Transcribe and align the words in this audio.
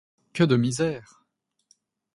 Que 0.33 0.43
de 0.45 0.55
misère! 0.57 1.21